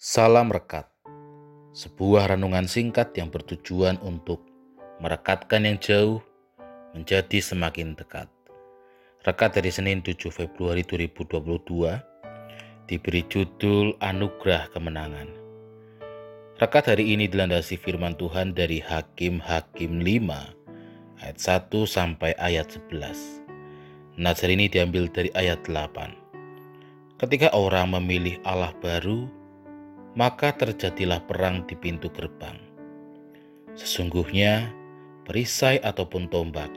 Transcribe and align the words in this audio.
Salam 0.00 0.48
Rekat, 0.48 0.88
sebuah 1.76 2.32
renungan 2.32 2.64
singkat 2.64 3.12
yang 3.20 3.28
bertujuan 3.28 4.00
untuk 4.00 4.40
merekatkan 4.96 5.68
yang 5.68 5.76
jauh 5.76 6.24
menjadi 6.96 7.44
semakin 7.44 7.92
dekat. 7.92 8.24
Rekat 9.28 9.60
dari 9.60 9.68
Senin 9.68 10.00
7 10.00 10.32
Februari 10.32 10.88
2022 10.88 11.36
diberi 12.88 13.28
judul 13.28 13.92
Anugerah 14.00 14.72
Kemenangan. 14.72 15.28
Rekat 16.56 16.96
hari 16.96 17.12
ini 17.12 17.28
dilandasi 17.28 17.76
firman 17.76 18.16
Tuhan 18.16 18.56
dari 18.56 18.80
Hakim-Hakim 18.80 20.00
5 20.00 21.20
ayat 21.20 21.36
1 21.36 21.68
sampai 21.84 22.32
ayat 22.40 22.72
11. 22.72 24.16
Nazar 24.16 24.48
ini 24.48 24.64
diambil 24.64 25.12
dari 25.12 25.28
ayat 25.36 25.60
8. 25.68 27.20
Ketika 27.20 27.52
orang 27.52 27.92
memilih 27.92 28.40
Allah 28.48 28.72
baru, 28.80 29.39
maka 30.18 30.50
terjadilah 30.50 31.22
perang 31.22 31.62
di 31.66 31.78
pintu 31.78 32.10
gerbang. 32.10 32.58
Sesungguhnya, 33.78 34.74
perisai 35.22 35.78
ataupun 35.78 36.26
tombak 36.26 36.70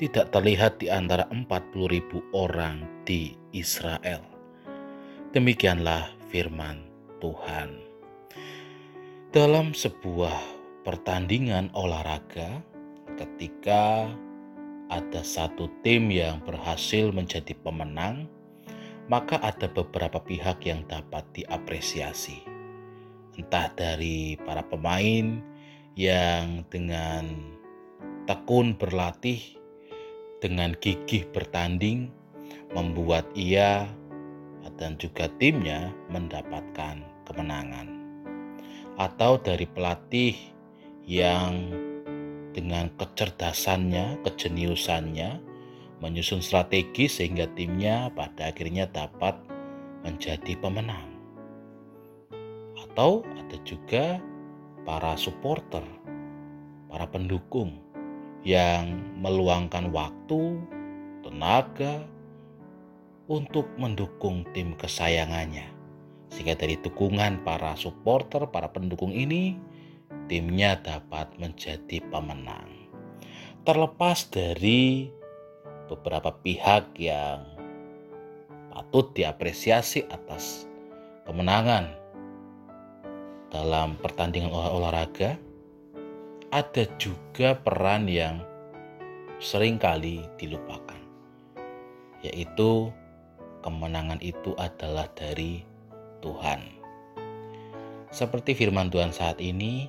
tidak 0.00 0.32
terlihat 0.32 0.80
di 0.80 0.88
antara 0.88 1.28
40 1.30 1.44
ribu 1.86 2.24
orang 2.32 2.82
di 3.04 3.36
Israel. 3.52 4.24
Demikianlah 5.30 6.10
firman 6.32 6.82
Tuhan. 7.20 7.78
Dalam 9.30 9.74
sebuah 9.74 10.34
pertandingan 10.86 11.70
olahraga, 11.74 12.62
ketika 13.18 14.08
ada 14.88 15.22
satu 15.22 15.70
tim 15.82 16.10
yang 16.10 16.42
berhasil 16.42 17.10
menjadi 17.10 17.54
pemenang, 17.62 18.30
maka 19.10 19.36
ada 19.42 19.68
beberapa 19.68 20.22
pihak 20.22 20.64
yang 20.64 20.86
dapat 20.86 21.26
diapresiasi 21.34 22.53
entah 23.38 23.70
dari 23.74 24.38
para 24.42 24.62
pemain 24.66 25.42
yang 25.94 26.66
dengan 26.70 27.54
tekun 28.26 28.74
berlatih, 28.74 29.38
dengan 30.42 30.74
gigih 30.78 31.26
bertanding, 31.30 32.10
membuat 32.74 33.26
ia 33.38 33.86
dan 34.74 34.98
juga 34.98 35.30
timnya 35.38 35.94
mendapatkan 36.10 36.98
kemenangan. 37.30 37.86
Atau 38.98 39.38
dari 39.38 39.70
pelatih 39.70 40.34
yang 41.06 41.70
dengan 42.54 42.90
kecerdasannya, 42.98 44.22
kejeniusannya, 44.26 45.30
menyusun 46.02 46.42
strategi 46.42 47.06
sehingga 47.06 47.46
timnya 47.54 48.10
pada 48.14 48.50
akhirnya 48.50 48.90
dapat 48.90 49.38
menjadi 50.02 50.58
pemenang 50.58 51.13
atau 52.94 53.26
ada 53.34 53.58
juga 53.66 54.22
para 54.86 55.18
supporter, 55.18 55.82
para 56.86 57.10
pendukung 57.10 57.82
yang 58.46 59.02
meluangkan 59.18 59.90
waktu, 59.90 60.62
tenaga 61.26 62.06
untuk 63.26 63.66
mendukung 63.82 64.46
tim 64.54 64.78
kesayangannya. 64.78 65.66
Sehingga 66.30 66.54
dari 66.54 66.78
dukungan 66.78 67.42
para 67.42 67.74
supporter, 67.74 68.46
para 68.46 68.70
pendukung 68.70 69.10
ini, 69.10 69.58
timnya 70.30 70.78
dapat 70.78 71.34
menjadi 71.34 71.98
pemenang. 72.14 72.94
Terlepas 73.66 74.30
dari 74.30 75.10
beberapa 75.90 76.30
pihak 76.30 76.94
yang 77.02 77.42
patut 78.70 79.10
diapresiasi 79.18 80.06
atas 80.06 80.70
kemenangan 81.26 82.03
dalam 83.54 83.94
pertandingan 84.02 84.50
olahraga, 84.50 85.38
ada 86.50 86.84
juga 86.98 87.54
peran 87.54 88.10
yang 88.10 88.42
sering 89.38 89.78
kali 89.78 90.26
dilupakan, 90.34 90.98
yaitu 92.26 92.90
kemenangan 93.62 94.18
itu 94.18 94.58
adalah 94.58 95.06
dari 95.14 95.62
Tuhan. 96.18 96.66
Seperti 98.10 98.58
firman 98.58 98.90
Tuhan 98.90 99.14
saat 99.14 99.38
ini 99.38 99.86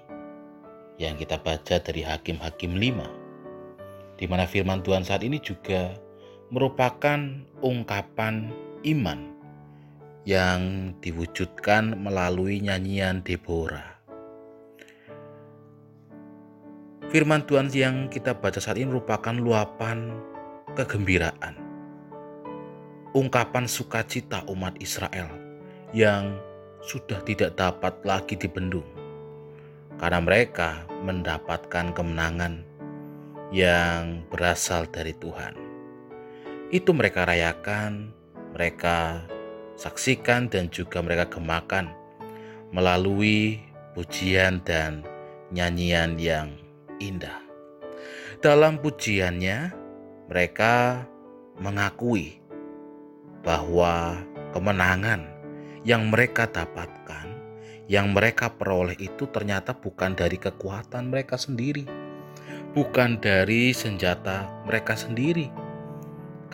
yang 1.01 1.17
kita 1.17 1.41
baca 1.41 1.81
dari 1.81 2.05
Hakim-Hakim 2.05 2.77
5, 2.77 4.21
di 4.21 4.25
mana 4.29 4.45
firman 4.45 4.85
Tuhan 4.85 5.01
saat 5.01 5.25
ini 5.25 5.41
juga 5.41 5.97
merupakan 6.53 7.17
ungkapan 7.65 8.53
iman 8.85 9.34
yang 10.25 10.91
diwujudkan 11.05 12.01
melalui 12.01 12.57
nyanyian 12.57 13.21
Deborah. 13.21 14.01
Firman 17.13 17.45
Tuhan 17.45 17.69
yang 17.69 18.09
kita 18.09 18.33
baca 18.33 18.57
saat 18.57 18.81
ini 18.81 18.89
merupakan 18.89 19.31
luapan 19.37 20.17
kegembiraan, 20.73 21.55
ungkapan 23.13 23.69
sukacita 23.69 24.41
umat 24.49 24.73
Israel 24.81 25.29
yang 25.93 26.41
sudah 26.81 27.21
tidak 27.21 27.53
dapat 27.55 27.93
lagi 28.01 28.33
dibendung 28.33 28.89
karena 30.01 30.19
mereka 30.19 30.83
mendapatkan 31.05 31.93
kemenangan 31.93 32.65
yang 33.53 34.25
berasal 34.33 34.89
dari 34.89 35.13
Tuhan. 35.15 35.53
Itu 36.73 36.91
mereka 36.97 37.29
rayakan, 37.29 38.09
mereka 38.57 39.23
saksikan 39.75 40.47
dan 40.47 40.71
juga 40.71 41.03
mereka 41.03 41.27
gemakan 41.39 41.91
melalui 42.71 43.59
pujian 43.95 44.59
dan 44.67 45.03
nyanyian 45.51 46.19
yang 46.19 46.51
indah. 46.99 47.39
Dalam 48.43 48.79
pujiannya, 48.83 49.71
mereka 50.27 51.05
mengakui 51.55 52.43
bahwa 53.45 54.19
kemenangan 54.51 55.23
yang 55.85 56.09
mereka 56.09 56.49
dapatkan, 56.49 57.29
yang 57.85 58.11
mereka 58.11 58.51
peroleh 58.51 58.97
itu 58.97 59.29
ternyata 59.29 59.77
bukan 59.77 60.17
dari 60.17 60.35
kekuatan 60.35 61.13
mereka 61.13 61.37
sendiri, 61.37 61.85
bukan 62.73 63.21
dari 63.21 63.71
senjata 63.71 64.49
mereka 64.65 64.97
sendiri, 64.97 65.47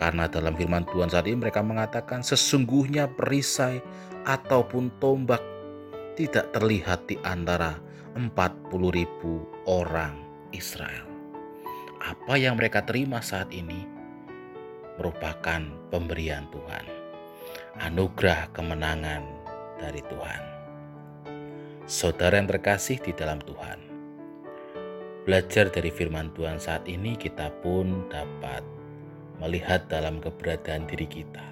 karena 0.02 0.26
dalam 0.26 0.58
firman 0.58 0.82
Tuhan 0.90 1.14
saat 1.14 1.30
ini 1.30 1.46
mereka 1.46 1.62
mengatakan 1.62 2.26
sesungguhnya 2.26 3.06
perisai 3.14 3.78
ataupun 4.26 4.98
tombak 4.98 5.38
tidak 6.18 6.50
terlihat 6.50 7.06
di 7.06 7.14
antara 7.22 7.78
40 8.18 8.98
ribu 8.98 9.46
orang 9.70 10.18
Israel. 10.50 11.06
Apa 12.02 12.34
yang 12.34 12.58
mereka 12.58 12.82
terima 12.82 13.22
saat 13.22 13.54
ini 13.54 13.86
merupakan 14.98 15.62
pemberian 15.94 16.50
Tuhan. 16.50 16.84
Anugerah 17.86 18.50
kemenangan 18.50 19.22
dari 19.78 20.02
Tuhan. 20.02 20.42
Saudara 21.86 22.42
yang 22.42 22.50
terkasih 22.50 22.98
di 22.98 23.14
dalam 23.14 23.38
Tuhan. 23.38 23.78
Belajar 25.22 25.70
dari 25.70 25.94
firman 25.94 26.34
Tuhan 26.34 26.58
saat 26.58 26.90
ini 26.90 27.14
kita 27.14 27.54
pun 27.62 28.10
dapat 28.10 28.81
melihat 29.42 29.90
dalam 29.90 30.22
keberadaan 30.22 30.86
diri 30.86 31.10
kita. 31.10 31.42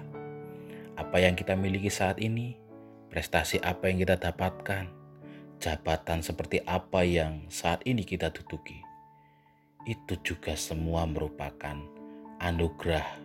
Apa 0.95 1.19
yang 1.19 1.35
kita 1.35 1.59
miliki 1.59 1.91
saat 1.91 2.23
ini, 2.23 2.55
prestasi 3.11 3.59
apa 3.59 3.91
yang 3.91 3.99
kita 3.99 4.15
dapatkan, 4.15 4.87
jabatan 5.59 6.23
seperti 6.23 6.63
apa 6.63 7.03
yang 7.03 7.43
saat 7.51 7.83
ini 7.83 8.07
kita 8.07 8.31
duduki, 8.31 8.79
itu 9.83 10.15
juga 10.23 10.55
semua 10.55 11.03
merupakan 11.03 11.75
anugerah 12.39 13.19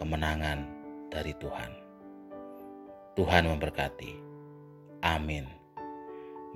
kemenangan 0.00 0.64
dari 1.12 1.36
Tuhan. 1.36 1.72
Tuhan 3.12 3.44
memberkati. 3.44 4.12
Amin. 5.04 5.44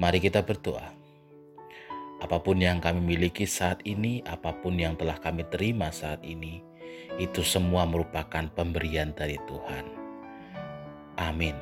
Mari 0.00 0.24
kita 0.24 0.40
berdoa. 0.40 0.88
Apa 2.22 2.38
pun 2.38 2.54
yang 2.56 2.78
kami 2.78 3.02
miliki 3.02 3.44
saat 3.50 3.82
ini, 3.82 4.22
apa 4.22 4.54
pun 4.54 4.78
yang 4.78 4.94
telah 4.94 5.18
kami 5.18 5.42
terima 5.50 5.90
saat 5.90 6.22
ini, 6.22 6.62
itu 7.20 7.44
semua 7.44 7.84
merupakan 7.84 8.48
pemberian 8.56 9.12
dari 9.12 9.36
Tuhan. 9.44 9.84
Amin. 11.20 11.54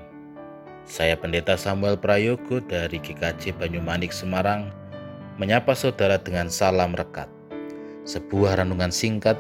Saya 0.87 1.15
Pendeta 1.19 1.55
Samuel 1.55 1.99
Prayogo 1.99 2.59
dari 2.63 2.99
GKJ 2.99 3.55
Banyumanik 3.59 4.11
Semarang 4.11 4.71
menyapa 5.39 5.75
saudara 5.75 6.19
dengan 6.19 6.51
salam 6.51 6.95
rekat. 6.95 7.31
Sebuah 8.07 8.59
renungan 8.59 8.91
singkat 8.91 9.39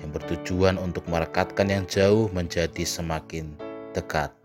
yang 0.00 0.10
bertujuan 0.12 0.76
untuk 0.80 1.04
merekatkan 1.08 1.68
yang 1.68 1.84
jauh 1.88 2.28
menjadi 2.32 2.84
semakin 2.84 3.54
dekat. 3.92 4.39